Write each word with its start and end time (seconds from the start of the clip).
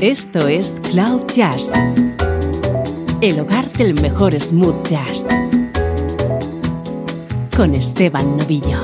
Esto 0.00 0.46
es 0.46 0.80
Cloud 0.92 1.26
Jazz, 1.34 1.72
el 3.20 3.40
hogar 3.40 3.72
del 3.72 4.00
mejor 4.00 4.40
smooth 4.40 4.86
jazz, 4.86 5.26
con 7.56 7.74
Esteban 7.74 8.36
Novillo. 8.36 8.78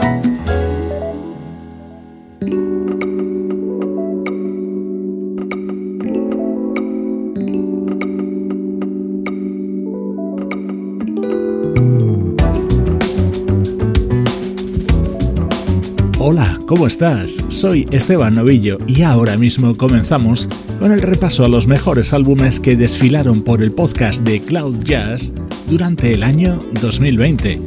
Hola, 16.19 16.59
¿cómo 16.67 16.89
estás? 16.89 17.45
Soy 17.51 17.87
Esteban 17.93 18.35
Novillo 18.35 18.79
y 18.89 19.03
ahora 19.03 19.37
mismo 19.37 19.77
comenzamos 19.77 20.49
con 20.85 20.93
el 20.93 21.01
repaso 21.01 21.47
a 21.47 21.49
los 21.49 21.67
mejores 21.67 22.13
álbumes 22.13 22.61
que 22.61 22.77
desfilaron 22.77 23.41
por 23.41 23.63
el 23.63 23.73
podcast 23.73 24.23
de 24.23 24.43
Cloud 24.43 24.81
Jazz 24.85 25.33
durante 25.71 26.13
el 26.13 26.23
año 26.23 26.63
2020. 26.83 27.59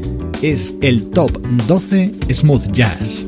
Es 0.44 0.76
el 0.84 1.10
Top 1.10 1.32
12 1.66 2.12
Smooth 2.32 2.72
Jazz. 2.74 3.26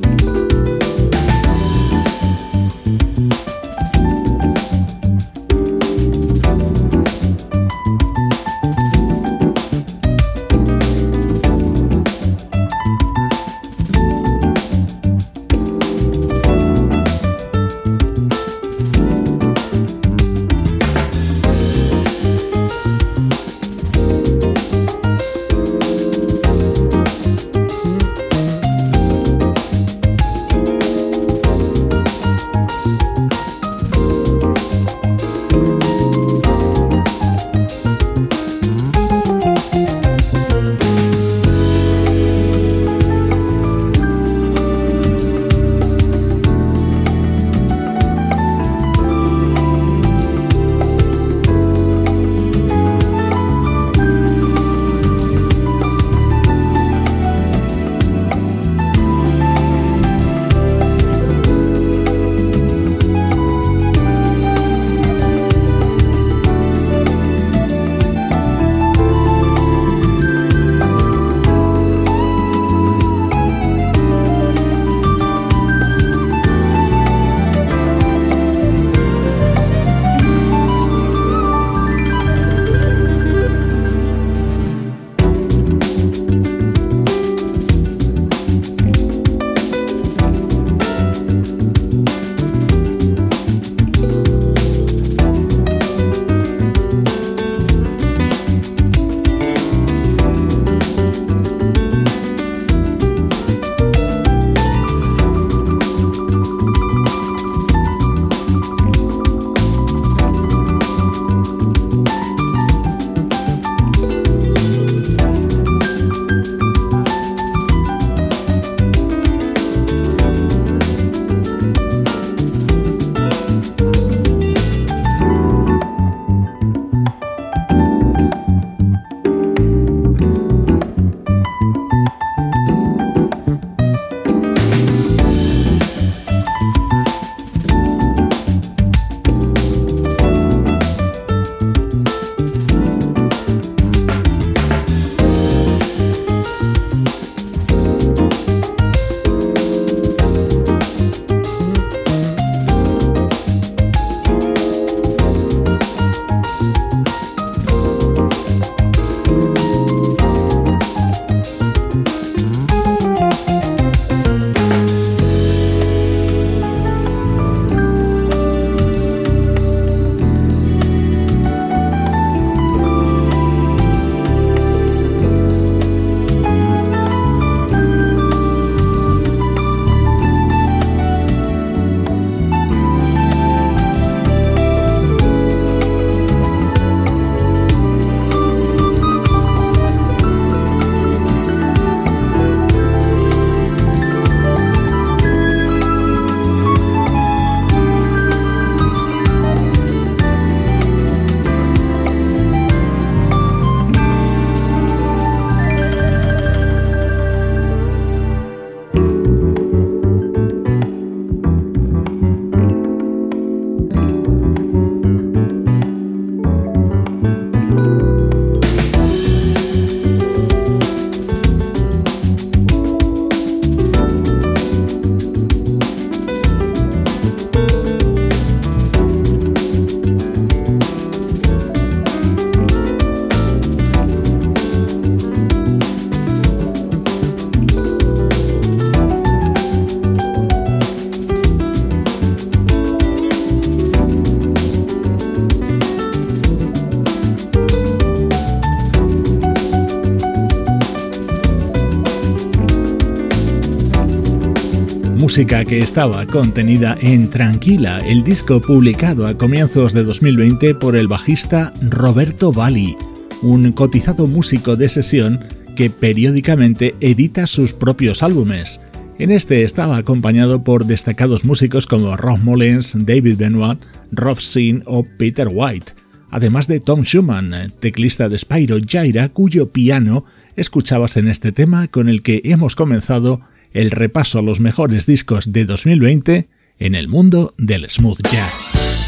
Que 255.45 255.79
estaba 255.79 256.25
contenida 256.25 256.97
en 256.99 257.29
Tranquila, 257.29 258.01
el 258.05 258.25
disco 258.25 258.59
publicado 258.59 259.25
a 259.25 259.37
comienzos 259.37 259.93
de 259.93 260.03
2020 260.03 260.75
por 260.75 260.97
el 260.97 261.07
bajista 261.07 261.71
Roberto 261.81 262.51
Valli, 262.51 262.97
un 263.41 263.71
cotizado 263.71 264.27
músico 264.27 264.75
de 264.75 264.89
sesión 264.89 265.39
que 265.77 265.89
periódicamente 265.89 266.93
edita 266.99 267.47
sus 267.47 267.73
propios 267.73 268.21
álbumes. 268.21 268.81
En 269.17 269.31
este 269.31 269.63
estaba 269.63 269.95
acompañado 269.95 270.65
por 270.65 270.85
destacados 270.85 271.45
músicos 271.45 271.87
como 271.87 272.17
Rob 272.17 272.39
Mullins, 272.39 272.93
David 272.97 273.37
Benoit, 273.37 273.79
Rob 274.11 274.41
Sin 274.41 274.83
o 274.87 275.05
Peter 275.17 275.47
White, 275.49 275.93
además 276.31 276.67
de 276.67 276.81
Tom 276.81 277.03
Schumann, 277.03 277.71
teclista 277.79 278.27
de 278.27 278.37
Spyro 278.37 278.75
Jaira, 278.85 279.29
cuyo 279.29 279.71
piano 279.71 280.25
escuchabas 280.57 281.15
en 281.15 281.29
este 281.29 281.53
tema 281.53 281.87
con 281.87 282.09
el 282.09 282.23
que 282.23 282.41
hemos 282.43 282.75
comenzado 282.75 283.39
el 283.73 283.91
repaso 283.91 284.39
a 284.39 284.41
los 284.41 284.59
mejores 284.59 285.05
discos 285.05 285.51
de 285.51 285.65
2020 285.65 286.49
en 286.79 286.95
el 286.95 287.07
mundo 287.07 287.53
del 287.57 287.89
smooth 287.89 288.21
jazz. 288.31 288.99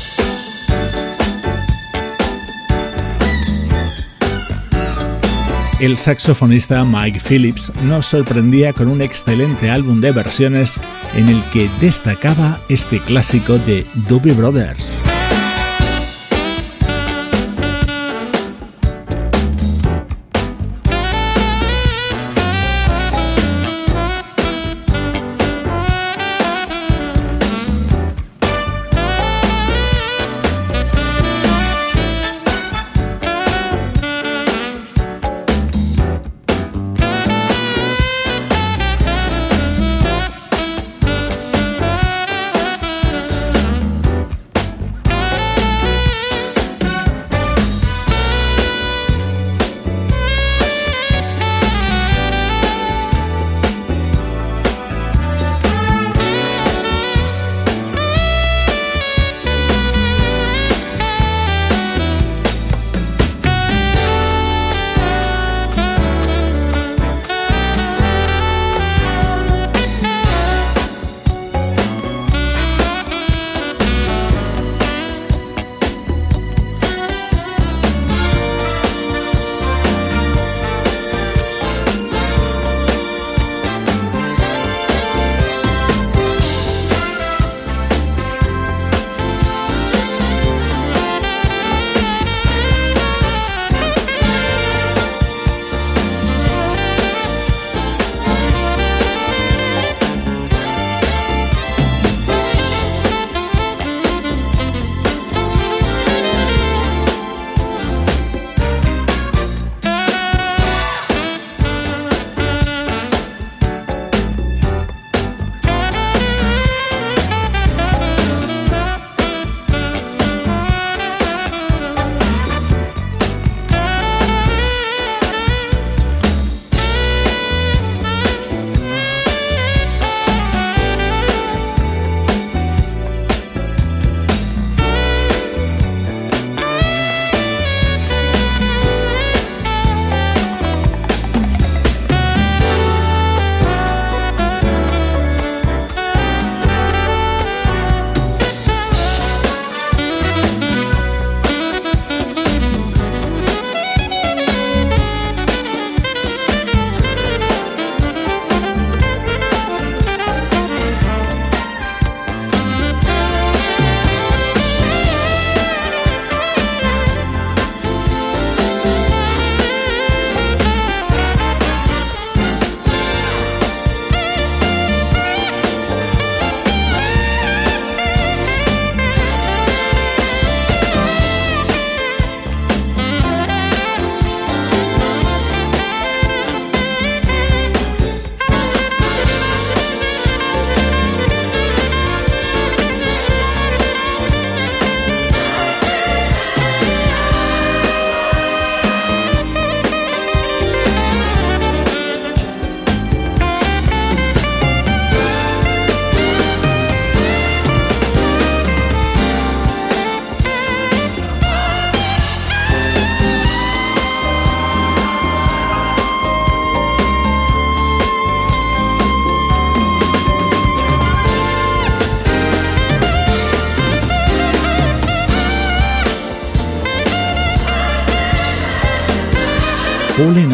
El 5.79 5.97
saxofonista 5.97 6.85
Mike 6.85 7.19
Phillips 7.19 7.73
nos 7.85 8.05
sorprendía 8.05 8.71
con 8.71 8.87
un 8.87 9.01
excelente 9.01 9.71
álbum 9.71 9.99
de 9.99 10.11
versiones 10.11 10.79
en 11.15 11.27
el 11.27 11.43
que 11.45 11.69
destacaba 11.79 12.61
este 12.69 12.99
clásico 12.99 13.57
de 13.57 13.83
Doobie 14.07 14.33
Brothers. 14.33 15.01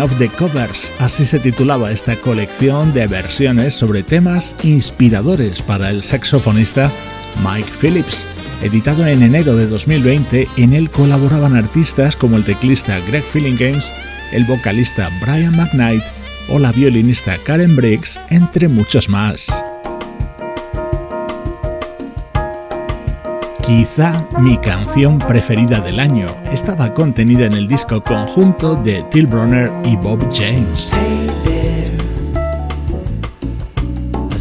Of 0.02 0.18
the 0.18 0.30
Covers, 0.30 0.94
así 1.00 1.26
se 1.26 1.40
titulaba 1.40 1.92
esta 1.92 2.16
colección 2.16 2.94
de 2.94 3.08
versiones 3.08 3.74
sobre 3.74 4.04
temas 4.04 4.56
inspiradores 4.64 5.62
para 5.62 5.90
el 5.90 6.04
saxofonista 6.04 6.92
Mike 7.44 7.72
Phillips, 7.72 8.28
editado 8.62 9.06
en 9.08 9.24
enero 9.24 9.56
de 9.56 9.68
2020, 9.68 10.48
en 10.58 10.74
él 10.74 10.90
colaboraban 10.90 11.56
artistas 11.56 12.16
como 12.16 12.38
el 12.38 12.44
teclista 12.44 13.00
Greg 13.08 13.26
Games, 13.58 13.94
el 14.34 14.46
vocalista 14.46 15.10
Brian 15.22 15.56
McKnight 15.56 16.04
o 16.50 16.60
la 16.60 16.72
violinista 16.72 17.38
Karen 17.44 17.76
Briggs, 17.76 18.20
entre 18.30 18.68
muchos 18.68 19.10
más. 19.10 19.64
Quizá 23.68 24.26
mi 24.40 24.56
canción 24.58 25.20
preferida 25.20 25.82
del 25.82 26.00
año 26.00 26.28
estaba 26.54 26.94
contenida 26.94 27.46
en 27.48 27.52
el 27.52 27.68
disco 27.68 28.02
conjunto 28.02 28.76
de 28.76 29.04
Till 29.12 29.28
Bronner 29.28 29.70
y 29.84 29.98
Bob 29.98 30.20
James. 30.32 30.94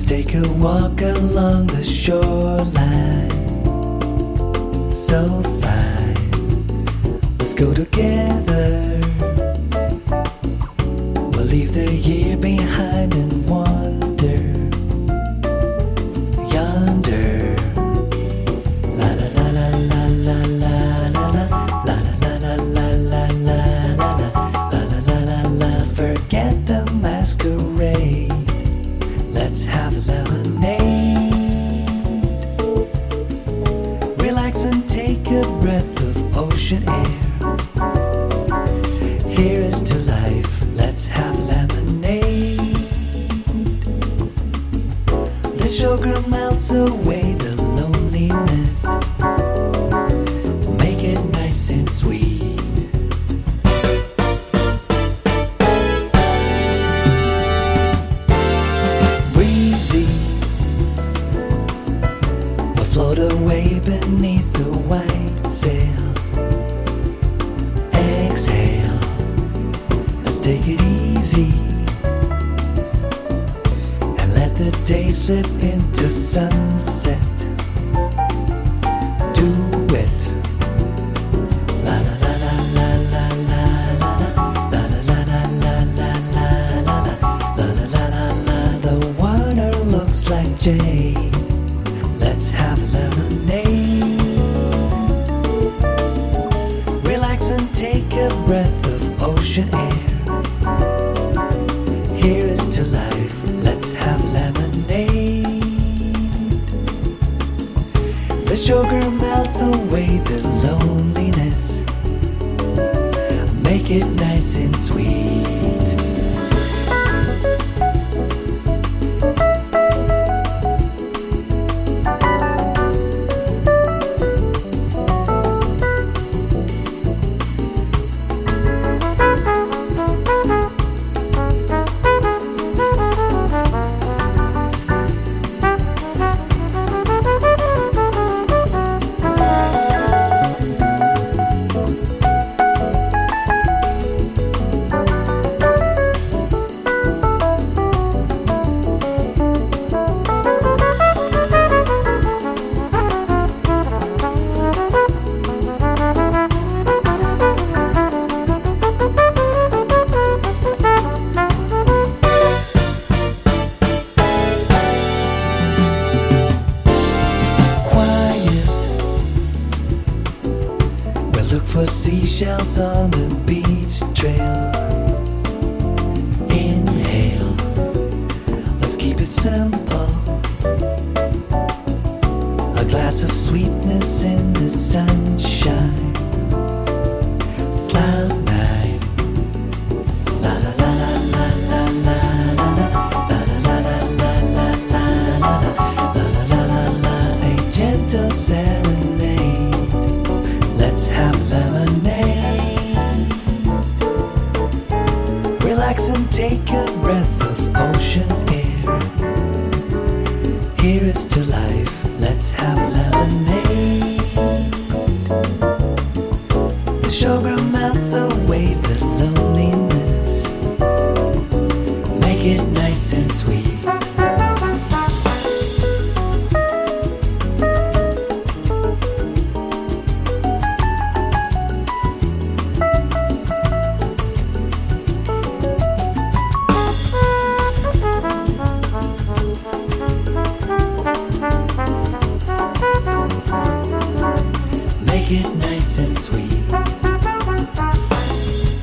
take 0.06 0.36
a 0.36 0.48
walk 0.60 1.02
along 1.02 1.66
the 1.66 1.82
shoreline. 1.82 3.28
So 4.88 5.42
fine, 5.60 6.14
let's 7.38 7.54
go 7.56 7.74
together. 7.74 9.00
We'll 11.32 11.50
leave 11.50 11.74
the 11.74 11.92
year 11.92 12.36
behind 12.36 13.14
and 13.14 13.50
wander 13.50 14.15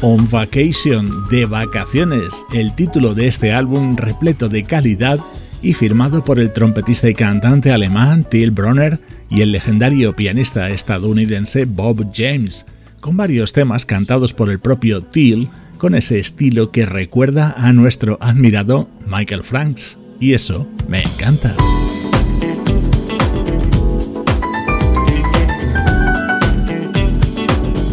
On 0.01 0.29
Vacation, 0.29 1.29
de 1.29 1.45
vacaciones, 1.45 2.45
el 2.53 2.75
título 2.75 3.13
de 3.13 3.27
este 3.27 3.53
álbum 3.53 3.95
repleto 3.95 4.49
de 4.49 4.63
calidad 4.63 5.19
y 5.61 5.73
firmado 5.73 6.25
por 6.25 6.39
el 6.39 6.51
trompetista 6.51 7.09
y 7.09 7.13
cantante 7.13 7.71
alemán 7.71 8.25
Till 8.29 8.51
Bronner 8.51 8.99
y 9.29 9.39
el 9.39 9.53
legendario 9.53 10.17
pianista 10.17 10.69
estadounidense 10.69 11.63
Bob 11.63 12.11
James, 12.13 12.65
con 12.99 13.15
varios 13.15 13.53
temas 13.53 13.85
cantados 13.85 14.33
por 14.33 14.49
el 14.49 14.59
propio 14.59 15.01
Till 15.01 15.49
con 15.77 15.95
ese 15.95 16.19
estilo 16.19 16.71
que 16.71 16.85
recuerda 16.85 17.53
a 17.57 17.71
nuestro 17.71 18.17
admirado 18.19 18.89
Michael 19.07 19.43
Franks. 19.43 19.97
Y 20.19 20.33
eso 20.33 20.67
me 20.89 21.03
encanta. 21.03 21.55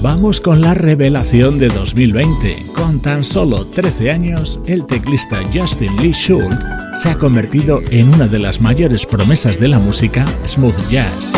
Vamos 0.02 0.40
con 0.40 0.62
la 0.62 0.72
revelación 0.72 1.58
de 1.58 1.68
2020. 1.68 2.68
Con 2.74 3.00
tan 3.00 3.22
solo 3.22 3.66
13 3.66 4.10
años, 4.10 4.58
el 4.66 4.86
teclista 4.86 5.42
Justin 5.52 5.94
Lee 5.98 6.14
Schultz 6.14 6.64
se 6.94 7.10
ha 7.10 7.18
convertido 7.18 7.82
en 7.90 8.08
una 8.08 8.26
de 8.26 8.38
las 8.38 8.62
mayores 8.62 9.04
promesas 9.04 9.60
de 9.60 9.68
la 9.68 9.78
música 9.78 10.24
smooth 10.46 10.88
jazz. 10.88 11.34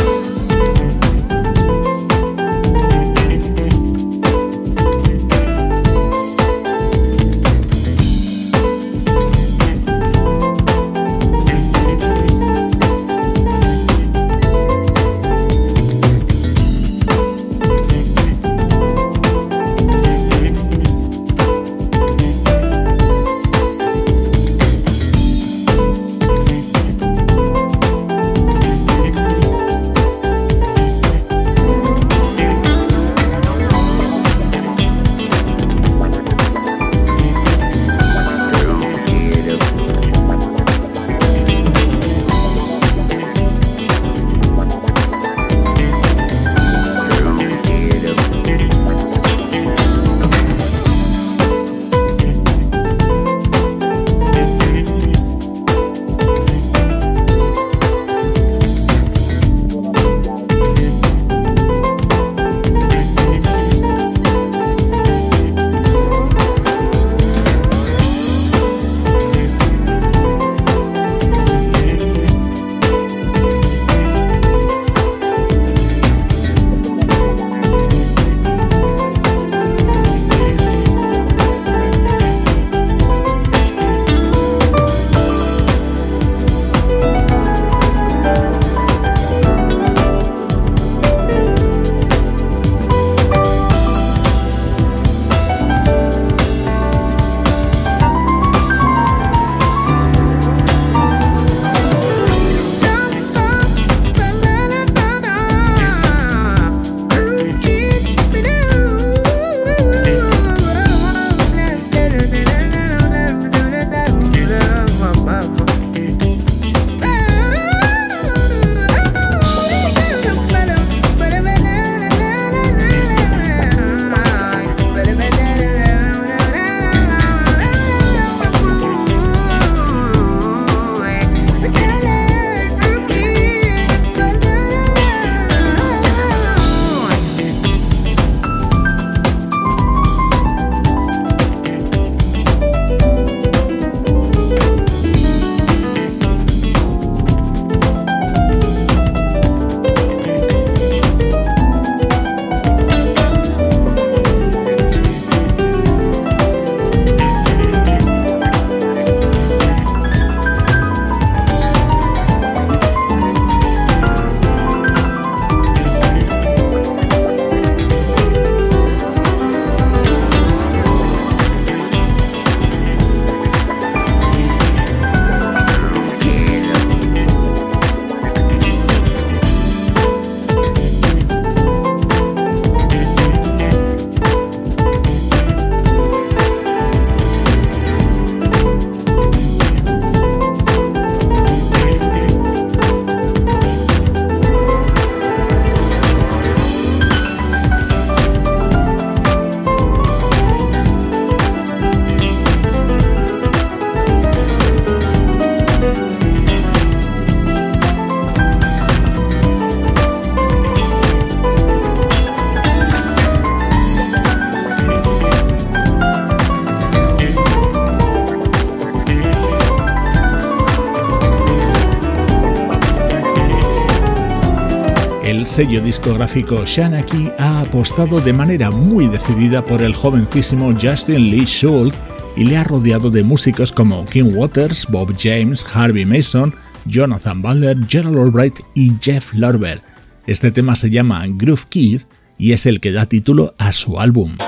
Sello 225.52 225.82
discográfico 225.82 226.64
Shanaki 226.64 227.30
ha 227.38 227.60
apostado 227.60 228.22
de 228.22 228.32
manera 228.32 228.70
muy 228.70 229.06
decidida 229.06 229.62
por 229.62 229.82
el 229.82 229.94
jovencísimo 229.94 230.72
Justin 230.80 231.30
Lee 231.30 231.44
Schultz 231.44 231.94
y 232.38 232.44
le 232.44 232.56
ha 232.56 232.64
rodeado 232.64 233.10
de 233.10 233.22
músicos 233.22 233.70
como 233.70 234.06
Kim 234.06 234.34
Waters, 234.34 234.86
Bob 234.88 235.14
James, 235.18 235.62
Harvey 235.74 236.06
Mason, 236.06 236.54
Jonathan 236.86 237.42
Butler, 237.42 237.76
Gerald 237.86 238.16
Albright 238.16 238.60
y 238.74 238.92
Jeff 238.98 239.34
Lorber. 239.34 239.82
Este 240.26 240.52
tema 240.52 240.74
se 240.74 240.88
llama 240.88 241.22
Groove 241.28 241.66
Kid 241.68 242.00
y 242.38 242.52
es 242.52 242.64
el 242.64 242.80
que 242.80 242.90
da 242.90 243.04
título 243.04 243.54
a 243.58 243.72
su 243.72 244.00
álbum. 244.00 244.38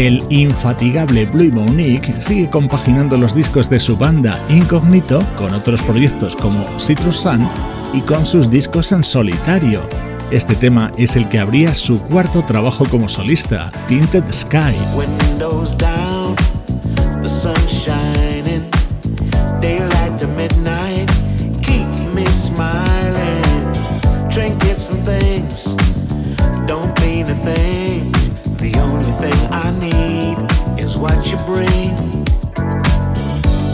El 0.00 0.24
infatigable 0.30 1.26
Blue 1.26 1.52
Monique 1.52 2.22
sigue 2.22 2.48
compaginando 2.48 3.18
los 3.18 3.34
discos 3.34 3.68
de 3.68 3.78
su 3.78 3.98
banda 3.98 4.42
Incognito 4.48 5.22
con 5.36 5.52
otros 5.52 5.82
proyectos 5.82 6.34
como 6.34 6.64
Citrus 6.80 7.18
Sun 7.18 7.46
y 7.92 8.00
con 8.00 8.24
sus 8.24 8.48
discos 8.48 8.92
en 8.92 9.04
solitario. 9.04 9.82
Este 10.30 10.54
tema 10.54 10.90
es 10.96 11.16
el 11.16 11.28
que 11.28 11.38
abría 11.38 11.74
su 11.74 12.00
cuarto 12.00 12.42
trabajo 12.46 12.86
como 12.86 13.10
solista, 13.10 13.70
Tinted 13.88 14.24
Sky. 14.32 14.74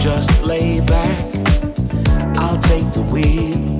Just 0.06 0.44
lay 0.44 0.80
back, 0.80 1.24
I'll 2.38 2.60
take 2.62 2.88
the 2.92 3.02
wheel. 3.12 3.78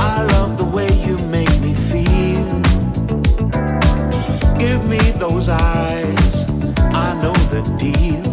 I 0.00 0.22
love 0.32 0.56
the 0.56 0.64
way 0.64 0.88
you 1.06 1.16
make 1.28 1.60
me 1.60 1.74
feel. 1.92 2.62
Give 4.58 4.88
me 4.88 4.98
those 5.18 5.48
eyes, 5.48 6.50
I 7.04 7.14
know 7.22 7.34
the 7.54 7.62
deal. 7.78 8.24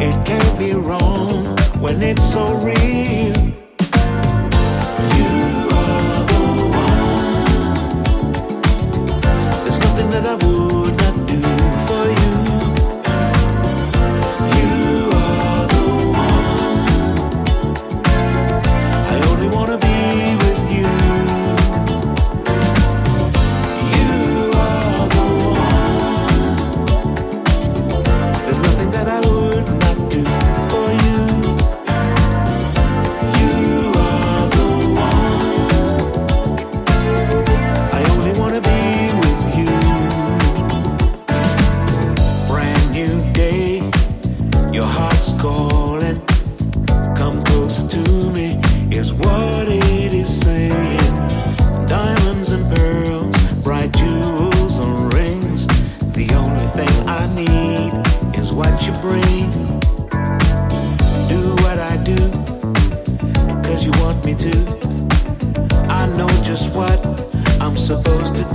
It 0.00 0.14
can't 0.24 0.58
be 0.58 0.72
wrong 0.74 1.44
when 1.80 2.02
it's 2.02 2.32
so 2.32 2.44
real. 2.64 3.65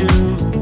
Do. 0.07 0.60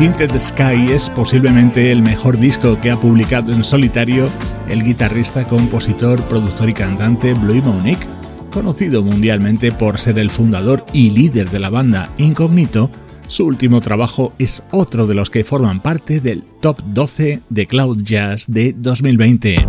Tinted 0.00 0.34
Sky 0.38 0.92
es 0.92 1.10
posiblemente 1.10 1.92
el 1.92 2.00
mejor 2.00 2.38
disco 2.38 2.80
que 2.80 2.90
ha 2.90 2.96
publicado 2.96 3.52
en 3.52 3.62
solitario 3.62 4.30
el 4.66 4.82
guitarrista, 4.82 5.46
compositor, 5.46 6.22
productor 6.22 6.70
y 6.70 6.72
cantante 6.72 7.34
Blue 7.34 7.60
Monique, 7.62 8.06
conocido 8.50 9.02
mundialmente 9.02 9.72
por 9.72 9.98
ser 9.98 10.18
el 10.18 10.30
fundador 10.30 10.86
y 10.94 11.10
líder 11.10 11.50
de 11.50 11.60
la 11.60 11.68
banda 11.68 12.08
Incognito. 12.16 12.90
Su 13.26 13.44
último 13.44 13.82
trabajo 13.82 14.32
es 14.38 14.62
otro 14.70 15.06
de 15.06 15.14
los 15.14 15.28
que 15.28 15.44
forman 15.44 15.82
parte 15.82 16.20
del 16.20 16.44
Top 16.62 16.80
12 16.82 17.40
de 17.50 17.66
Cloud 17.66 18.02
Jazz 18.02 18.46
de 18.48 18.72
2020. 18.72 19.68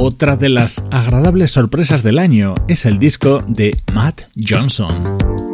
Otra 0.00 0.36
de 0.36 0.48
las 0.48 0.84
agradables 0.92 1.50
sorpresas 1.50 2.04
del 2.04 2.20
año 2.20 2.54
es 2.68 2.86
el 2.86 3.00
disco 3.00 3.42
de 3.48 3.76
Matt 3.92 4.20
Johnson. 4.36 5.47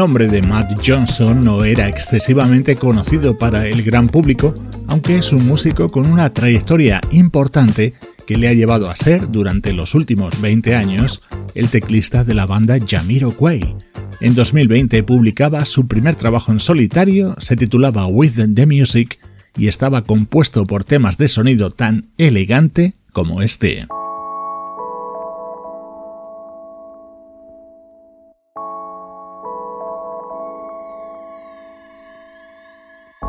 Nombre 0.00 0.28
de 0.28 0.40
Matt 0.40 0.80
Johnson 0.82 1.44
no 1.44 1.62
era 1.62 1.86
excesivamente 1.86 2.74
conocido 2.76 3.36
para 3.36 3.66
el 3.66 3.82
gran 3.82 4.08
público, 4.08 4.54
aunque 4.86 5.16
es 5.16 5.30
un 5.30 5.46
músico 5.46 5.90
con 5.90 6.06
una 6.06 6.32
trayectoria 6.32 7.02
importante 7.10 7.92
que 8.26 8.38
le 8.38 8.48
ha 8.48 8.54
llevado 8.54 8.88
a 8.88 8.96
ser, 8.96 9.30
durante 9.30 9.74
los 9.74 9.94
últimos 9.94 10.40
20 10.40 10.74
años, 10.74 11.20
el 11.54 11.68
teclista 11.68 12.24
de 12.24 12.32
la 12.32 12.46
banda 12.46 12.78
Jamiroquai. 12.82 13.76
En 14.22 14.34
2020 14.34 15.02
publicaba 15.02 15.66
su 15.66 15.86
primer 15.86 16.14
trabajo 16.14 16.50
en 16.50 16.60
solitario, 16.60 17.36
se 17.38 17.56
titulaba 17.56 18.06
With 18.06 18.54
the 18.54 18.64
Music 18.64 19.18
y 19.54 19.68
estaba 19.68 20.06
compuesto 20.06 20.66
por 20.66 20.82
temas 20.82 21.18
de 21.18 21.28
sonido 21.28 21.70
tan 21.70 22.08
elegante 22.16 22.94
como 23.12 23.42
este. 23.42 23.86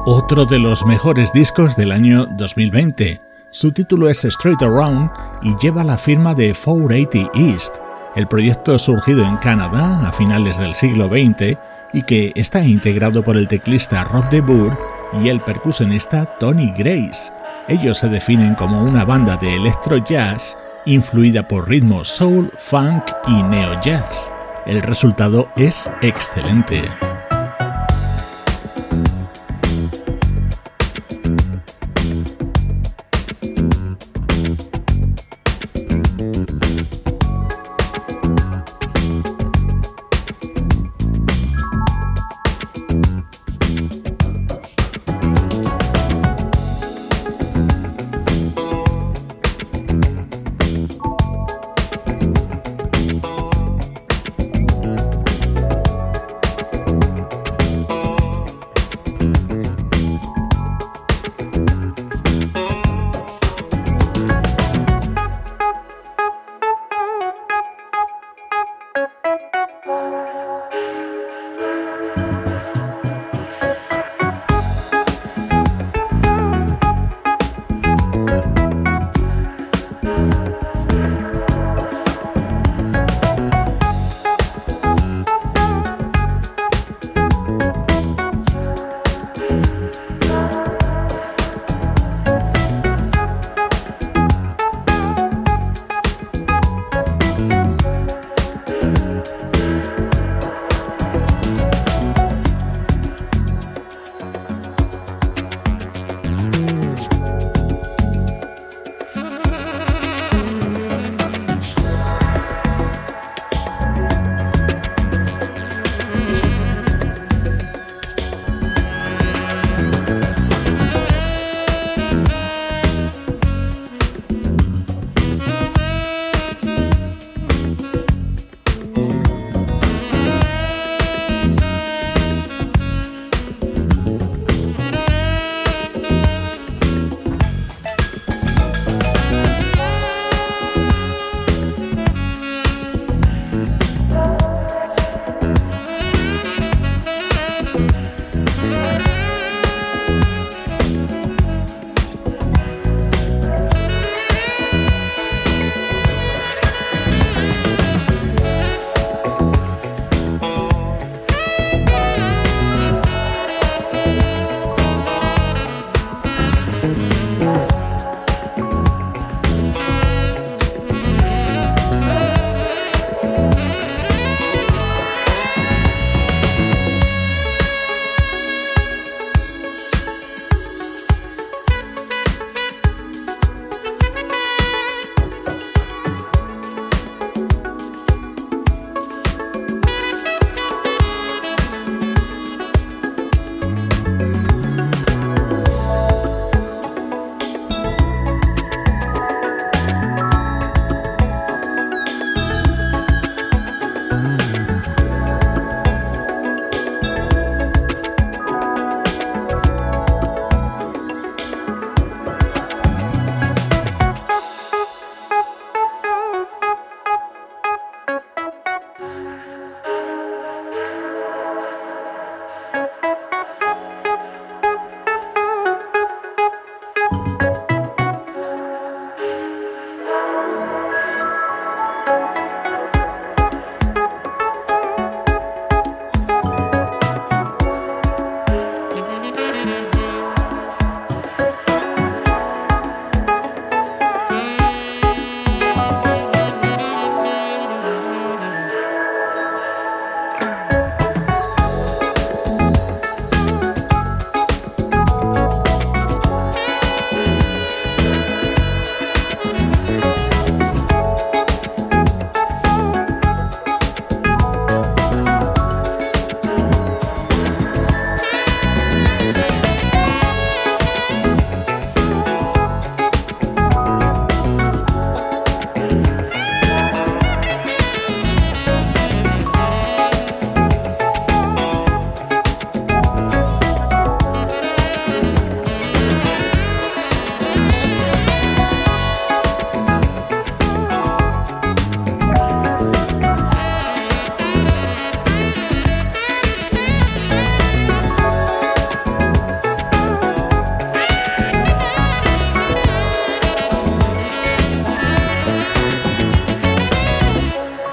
Otro 0.06 0.46
de 0.46 0.60
los 0.60 0.86
mejores 0.86 1.32
discos 1.32 1.76
del 1.76 1.92
año 1.92 2.26
2020. 2.26 3.20
Su 3.52 3.72
título 3.72 4.10
es 4.10 4.24
Straight 4.26 4.62
Around 4.62 5.12
y 5.44 5.56
lleva 5.58 5.84
la 5.84 5.98
firma 5.98 6.34
de 6.34 6.54
480 6.54 7.32
East, 7.36 7.76
el 8.16 8.28
proyecto 8.28 8.78
surgido 8.80 9.24
en 9.26 9.38
Canadá 9.38 10.08
a 10.08 10.12
finales 10.12 10.58
del 10.58 10.74
siglo 10.74 11.08
XX 11.08 11.58
y 11.94 12.04
que 12.04 12.32
está 12.36 12.64
integrado 12.64 13.24
por 13.24 13.38
el 13.38 13.48
teclista 13.48 14.04
Rob 14.06 14.30
de 14.30 14.42
Boer 14.42 14.78
y 15.22 15.30
el 15.30 15.40
percusionista 15.42 16.26
Tony 16.40 16.74
Grace. 16.76 17.32
Ellos 17.68 18.00
se 18.00 18.10
definen 18.10 18.56
como 18.56 18.82
una 18.82 19.06
banda 19.06 19.38
de 19.38 19.56
electro 19.56 19.98
jazz 19.98 20.58
influida 20.86 21.48
por 21.48 21.70
ritmos 21.70 22.10
soul, 22.10 22.52
funk 22.58 23.04
y 23.28 23.44
neo 23.44 23.80
jazz. 23.82 24.32
El 24.66 24.82
resultado 24.82 25.48
es 25.56 25.92
excelente. 26.02 27.11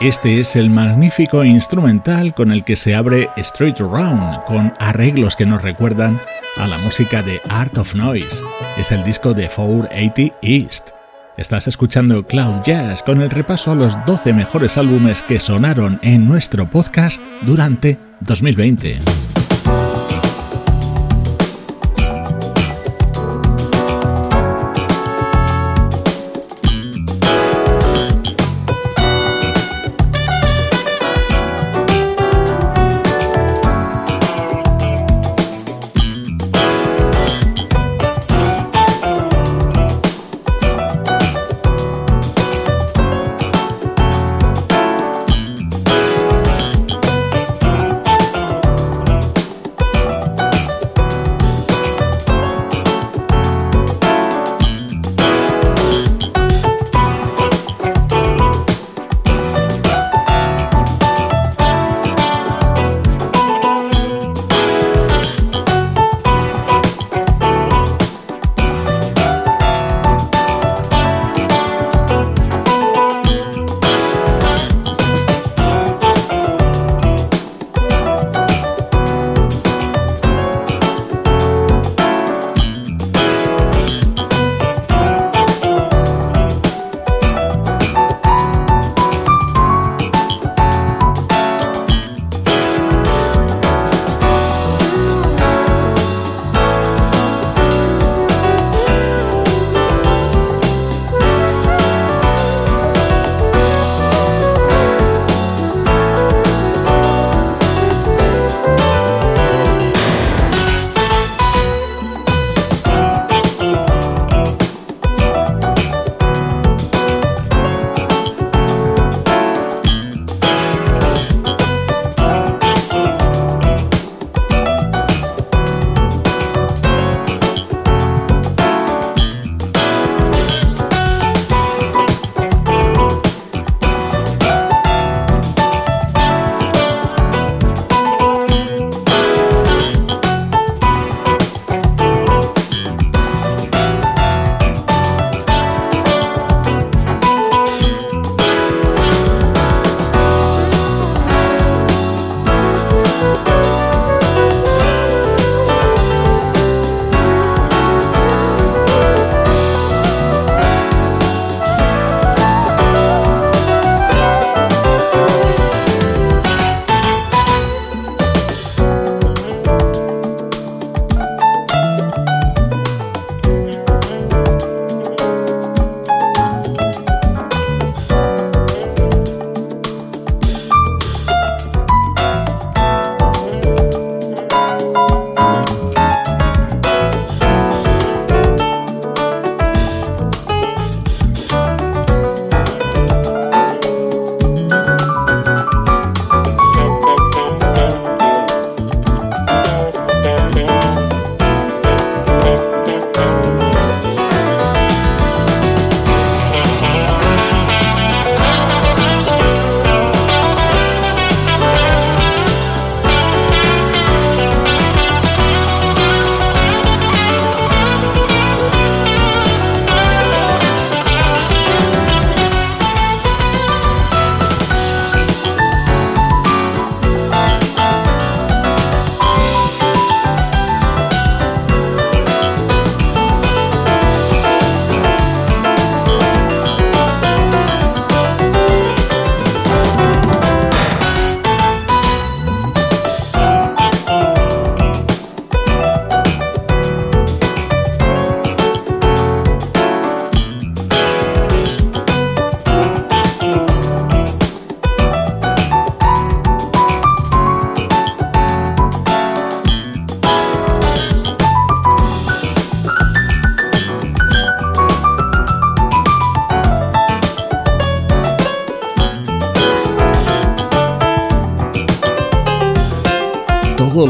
Este 0.08 0.40
es 0.40 0.56
el 0.56 0.70
magnífico 0.70 1.44
instrumental 1.44 2.32
con 2.32 2.50
el 2.50 2.64
que 2.64 2.76
se 2.76 2.94
abre 2.94 3.28
Straight 3.36 3.78
Around, 3.78 4.42
con 4.44 4.72
arreglos 4.78 5.36
que 5.36 5.44
nos 5.44 5.60
recuerdan 5.60 6.18
a 6.56 6.66
la 6.66 6.78
música 6.78 7.22
de 7.22 7.42
Art 7.50 7.76
of 7.76 7.94
Noise. 7.94 8.42
Es 8.78 8.90
el 8.90 9.04
disco 9.04 9.34
de 9.34 9.46
480 9.46 10.34
East. 10.40 10.88
Estás 11.36 11.68
escuchando 11.68 12.26
Cloud 12.26 12.62
Jazz 12.64 13.02
con 13.02 13.20
el 13.20 13.28
repaso 13.28 13.70
a 13.70 13.74
los 13.74 14.02
12 14.06 14.32
mejores 14.32 14.78
álbumes 14.78 15.22
que 15.22 15.38
sonaron 15.38 16.00
en 16.02 16.26
nuestro 16.26 16.70
podcast 16.70 17.22
durante 17.42 17.98
2020. 18.20 19.27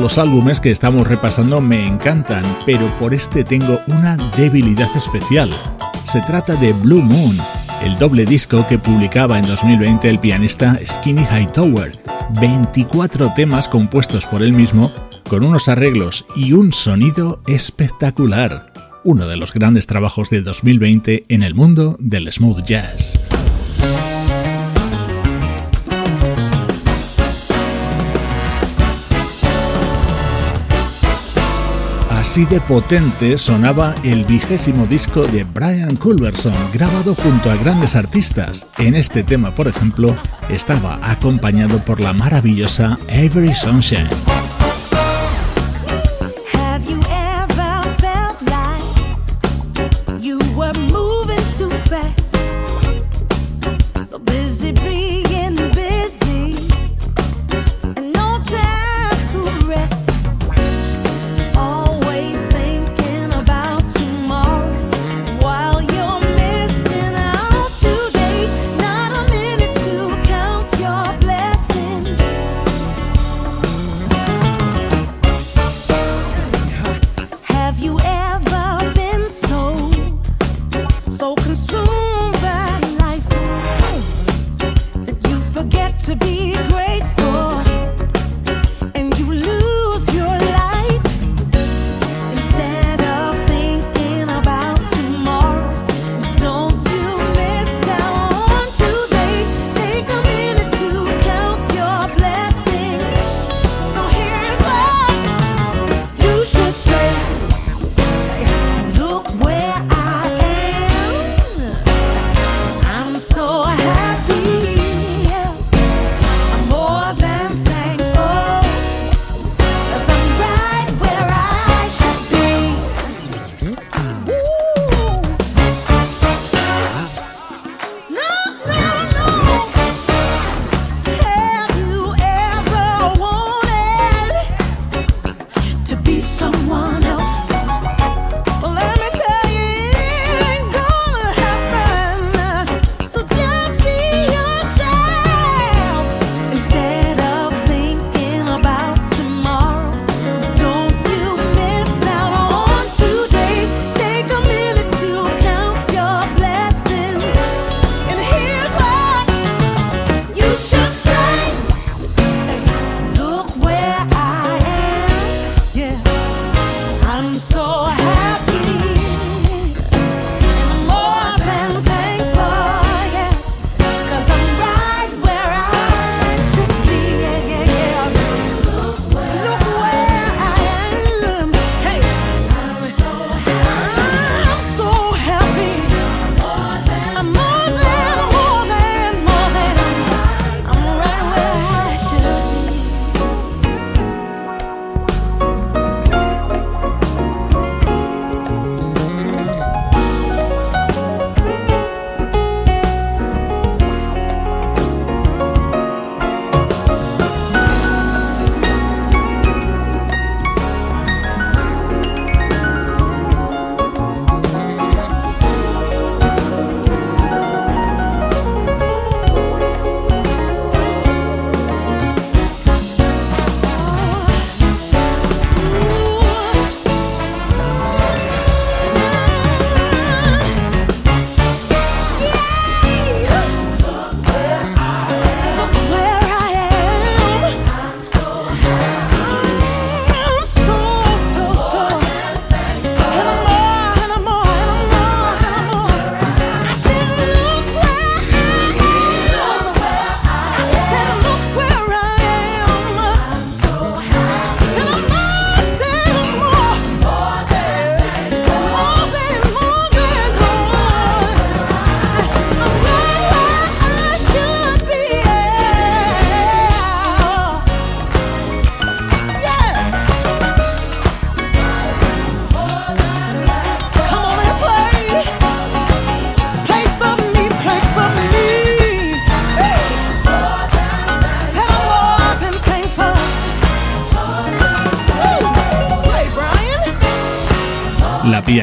Los 0.08 0.16
álbumes 0.16 0.58
que 0.58 0.70
estamos 0.70 1.06
repasando 1.06 1.60
me 1.60 1.86
encantan, 1.86 2.42
pero 2.64 2.90
por 2.98 3.12
este 3.12 3.44
tengo 3.44 3.78
una 3.88 4.16
debilidad 4.38 4.88
especial. 4.96 5.50
Se 6.04 6.22
trata 6.22 6.54
de 6.54 6.72
Blue 6.72 7.02
Moon, 7.02 7.36
el 7.82 7.98
doble 7.98 8.24
disco 8.24 8.66
que 8.66 8.78
publicaba 8.78 9.38
en 9.38 9.46
2020 9.46 10.08
el 10.08 10.18
pianista 10.18 10.78
Skinny 10.82 11.26
Hightower. 11.30 11.98
24 12.40 13.34
temas 13.36 13.68
compuestos 13.68 14.24
por 14.24 14.42
él 14.42 14.54
mismo, 14.54 14.90
con 15.28 15.44
unos 15.44 15.68
arreglos 15.68 16.24
y 16.34 16.54
un 16.54 16.72
sonido 16.72 17.42
espectacular. 17.46 18.72
Uno 19.04 19.28
de 19.28 19.36
los 19.36 19.52
grandes 19.52 19.86
trabajos 19.86 20.30
de 20.30 20.40
2020 20.40 21.26
en 21.28 21.42
el 21.42 21.54
mundo 21.54 21.98
del 22.00 22.32
smooth 22.32 22.62
jazz. 22.64 23.20
Así 32.28 32.44
de 32.44 32.60
potente 32.60 33.38
sonaba 33.38 33.94
el 34.04 34.22
vigésimo 34.26 34.86
disco 34.86 35.22
de 35.22 35.44
Brian 35.44 35.96
Culverson, 35.96 36.52
grabado 36.74 37.14
junto 37.14 37.50
a 37.50 37.56
grandes 37.56 37.96
artistas. 37.96 38.68
En 38.76 38.94
este 38.94 39.22
tema, 39.22 39.54
por 39.54 39.66
ejemplo, 39.66 40.14
estaba 40.50 41.00
acompañado 41.02 41.82
por 41.86 42.00
la 42.00 42.12
maravillosa 42.12 42.98
Avery 43.08 43.54
Sunshine. 43.54 44.10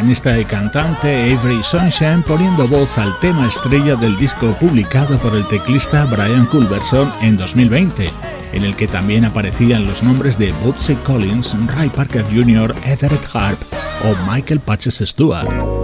Pianista 0.06 0.38
y 0.38 0.46
cantante 0.46 1.34
Avery 1.34 1.64
Sunshine 1.64 2.22
poniendo 2.22 2.68
voz 2.68 2.96
al 3.00 3.18
tema 3.22 3.48
estrella 3.48 3.96
del 3.96 4.16
disco 4.18 4.56
publicado 4.60 5.18
por 5.18 5.34
el 5.34 5.44
teclista 5.48 6.06
Brian 6.06 6.46
Culberson 6.46 7.12
en 7.24 7.36
2020, 7.38 8.12
en 8.54 8.64
el 8.64 8.76
que 8.76 8.88
también 8.88 9.26
aparecían 9.26 9.88
los 9.88 10.04
nombres 10.04 10.38
de 10.38 10.52
Bootsy 10.64 10.94
Collins, 10.98 11.58
Ray 11.76 11.90
Parker 11.90 12.24
Jr., 12.26 12.76
Everett 12.86 13.28
Harp 13.34 13.60
o 14.04 14.32
Michael 14.32 14.60
Patches 14.60 15.02
Stewart. 15.04 15.75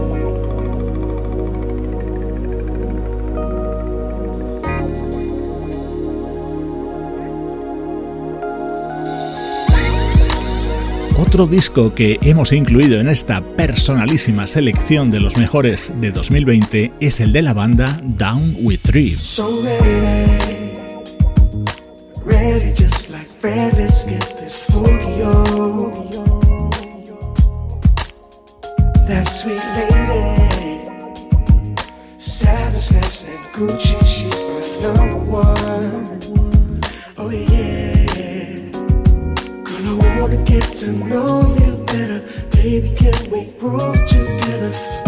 otro 11.42 11.56
disco 11.56 11.96
que 11.96 12.20
hemos 12.22 12.52
incluido 12.52 13.00
en 13.00 13.08
esta 13.08 13.42
personalísima 13.42 14.46
selección 14.46 15.10
de 15.10 15.20
los 15.20 15.38
mejores 15.38 15.92
de 16.00 16.12
2020 16.12 16.92
es 17.00 17.20
el 17.20 17.32
de 17.32 17.42
la 17.42 17.54
banda 17.54 18.00
Down 18.04 18.58
with 18.62 18.80
Three. 18.84 19.16
wanna 40.32 40.44
get 40.46 40.64
to 40.64 40.92
know 40.92 41.56
you 41.60 41.84
better. 41.86 42.22
Baby, 42.52 42.96
can 42.96 43.32
we 43.32 43.52
groove 43.60 44.08
together? 44.08 45.01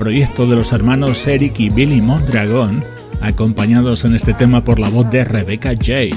proyecto 0.00 0.46
de 0.46 0.56
los 0.56 0.72
hermanos 0.72 1.26
Eric 1.26 1.60
y 1.60 1.68
Billy 1.68 2.00
Mondragón, 2.00 2.82
acompañados 3.20 4.06
en 4.06 4.14
este 4.14 4.32
tema 4.32 4.64
por 4.64 4.78
la 4.78 4.88
voz 4.88 5.10
de 5.10 5.26
Rebecca 5.26 5.74
Jade. 5.78 6.16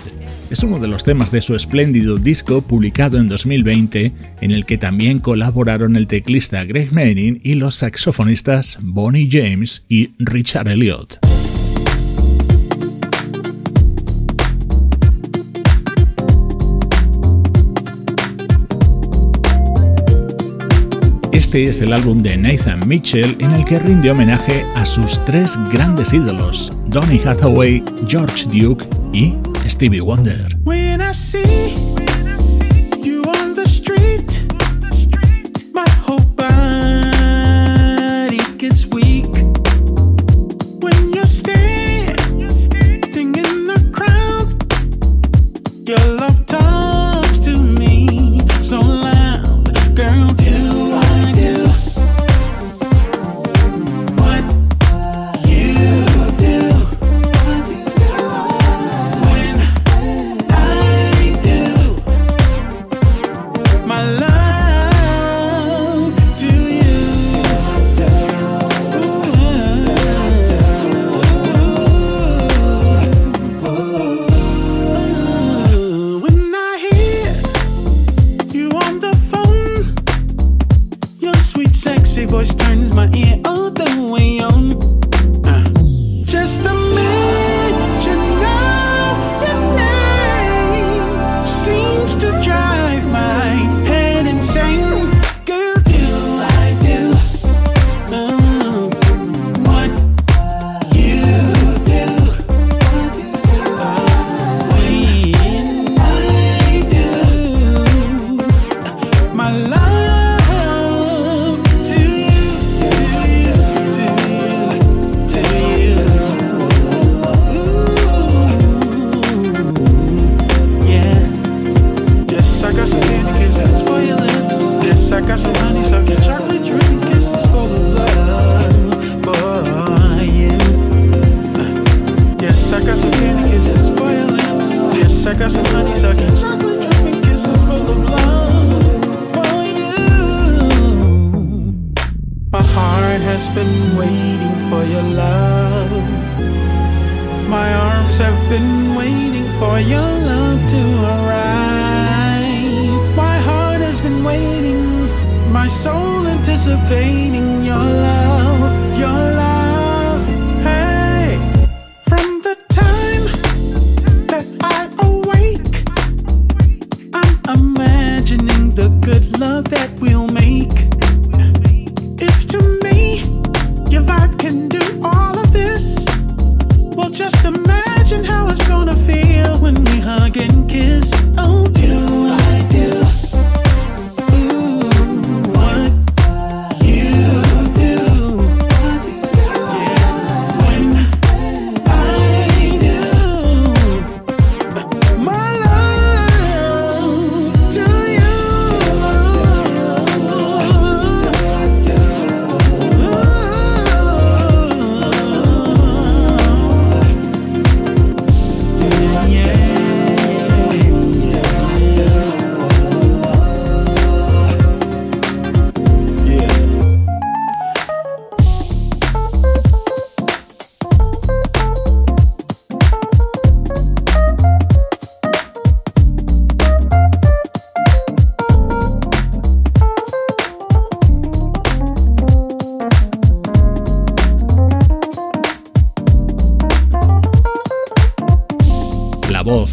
Es 0.50 0.64
uno 0.64 0.80
de 0.80 0.88
los 0.88 1.04
temas 1.04 1.32
de 1.32 1.42
su 1.42 1.54
espléndido 1.54 2.18
disco 2.18 2.62
publicado 2.62 3.18
en 3.18 3.28
2020, 3.28 4.14
en 4.40 4.52
el 4.52 4.66
que 4.66 4.78
también 4.78 5.20
colaboraron 5.20 5.98
el 5.98 6.08
teclista 6.08 6.64
Greg 6.64 6.94
Manning 6.94 7.42
y 7.44 7.56
los 7.56 7.76
saxofonistas 7.76 8.78
Bonnie 8.82 9.28
James 9.30 9.84
y 9.90 10.12
Richard 10.18 10.70
Elliott. 10.70 11.23
Este 21.44 21.68
es 21.68 21.82
el 21.82 21.92
álbum 21.92 22.24
de 22.24 22.38
Nathan 22.38 22.88
Mitchell 22.88 23.36
en 23.40 23.52
el 23.52 23.66
que 23.66 23.78
rinde 23.78 24.10
homenaje 24.10 24.64
a 24.76 24.86
sus 24.86 25.24
tres 25.26 25.60
grandes 25.74 26.14
ídolos, 26.14 26.72
Donny 26.88 27.20
Hathaway, 27.20 27.84
George 28.08 28.46
Duke 28.46 28.86
y 29.12 29.36
Stevie 29.68 30.00
Wonder. 30.00 30.58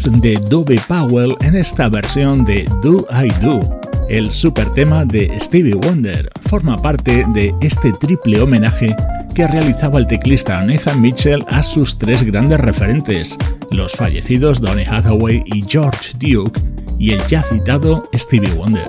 De 0.09 0.37
Dove 0.49 0.79
Powell 0.87 1.35
en 1.41 1.55
esta 1.55 1.87
versión 1.87 2.43
de 2.43 2.67
Do 2.81 3.05
I 3.11 3.29
Do. 3.45 3.81
El 4.09 4.31
super 4.31 4.73
tema 4.73 5.05
de 5.05 5.31
Stevie 5.39 5.75
Wonder 5.75 6.29
forma 6.49 6.81
parte 6.81 7.23
de 7.33 7.53
este 7.61 7.91
triple 7.93 8.41
homenaje 8.41 8.95
que 9.35 9.47
realizaba 9.47 9.99
el 9.99 10.07
teclista 10.07 10.63
Nathan 10.63 11.01
Mitchell 11.01 11.45
a 11.47 11.61
sus 11.61 11.97
tres 11.97 12.23
grandes 12.23 12.59
referentes, 12.59 13.37
los 13.69 13.93
fallecidos 13.93 14.59
Donny 14.59 14.83
Hathaway 14.83 15.43
y 15.45 15.63
George 15.67 16.13
Duke, 16.17 16.59
y 16.97 17.11
el 17.11 17.25
ya 17.27 17.43
citado 17.43 18.03
Stevie 18.15 18.53
Wonder. 18.53 18.87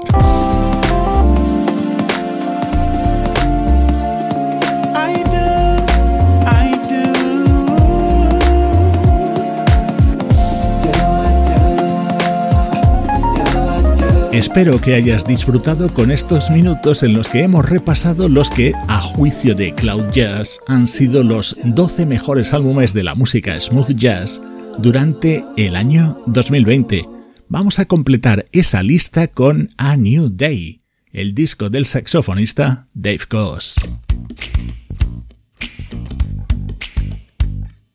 Espero 14.33 14.81
que 14.81 14.95
hayas 14.95 15.27
disfrutado 15.27 15.93
con 15.93 16.11
estos 16.11 16.51
minutos 16.51 17.03
en 17.03 17.13
los 17.13 17.29
que 17.29 17.43
hemos 17.43 17.69
repasado 17.69 18.31
los 18.31 18.49
que, 18.49 18.73
a 18.89 18.99
juicio 18.99 19.55
de 19.55 19.75
Cloud 19.75 20.11
Jazz, 20.11 20.59
han 20.67 20.87
sido 20.87 21.23
los 21.23 21.59
12 21.63 22.07
mejores 22.07 22.55
álbumes 22.55 22.95
de 22.95 23.05
la 23.05 23.15
música 23.15 23.61
smooth 23.61 23.91
jazz 23.91 24.41
durante 24.79 25.45
el 25.59 25.77
año 25.77 26.17
2020. 26.29 27.05
Vamos 27.49 27.79
a 27.79 27.85
completar 27.85 28.47
esa 28.53 28.83
lista 28.83 29.29
con 29.29 29.75
A 29.77 29.99
New 29.99 30.31
Day, 30.33 30.81
el 31.13 31.35
disco 31.35 31.69
del 31.69 31.85
saxofonista 31.85 32.89
Dave 32.95 33.21
Coase. 33.29 33.83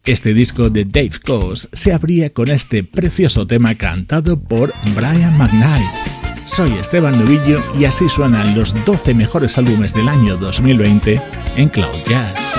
Este 0.05 0.35
disco 0.35 0.69
de 0.69 0.85
Dave 0.85 1.19
Coase 1.25 1.67
se 1.73 1.93
abría 1.93 2.31
con 2.31 2.49
este 2.49 2.83
precioso 2.83 3.47
tema 3.47 3.73
cantado 3.73 4.39
por 4.39 4.71
Brian 4.95 5.35
McKnight. 5.35 6.16
Soy 6.47 6.71
Esteban 6.79 7.19
Novillo 7.19 7.61
y 7.77 7.83
así 7.83 8.07
suenan 8.07 8.57
los 8.57 8.73
12 8.85 9.13
mejores 9.13 9.57
álbumes 9.57 9.93
del 9.93 10.07
año 10.07 10.37
2020 10.37 11.21
en 11.57 11.69
Cloud 11.69 12.03
Jazz. 12.07 12.55